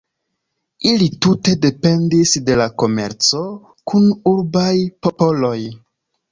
Ili 0.91 1.09
tute 1.25 1.53
dependis 1.65 2.33
de 2.49 2.57
la 2.63 2.67
komerco 2.85 3.45
kun 3.93 4.11
urbaj 4.35 4.75
popoloj. 5.07 5.57